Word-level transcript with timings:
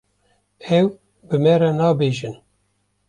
Ew 0.77 0.87
bi 1.27 1.35
me 1.43 1.53
re 1.61 1.69
nabêjin. 1.77 2.35